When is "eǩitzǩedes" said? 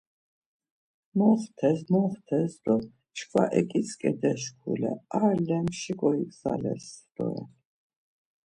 3.59-4.39